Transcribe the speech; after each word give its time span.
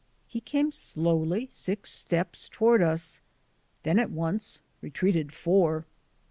He 0.27 0.41
came 0.41 0.71
slowly 0.71 1.45
six 1.51 1.91
steps 1.91 2.49
toward 2.51 2.81
us, 2.81 3.21
then 3.83 3.99
at 3.99 4.09
once 4.09 4.59
retreated 4.81 5.31
four. 5.31 5.85